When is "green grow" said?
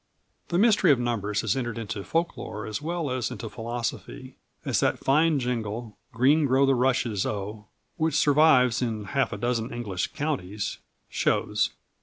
6.11-6.65